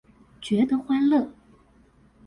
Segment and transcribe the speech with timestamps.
[0.41, 1.29] 覺得歡樂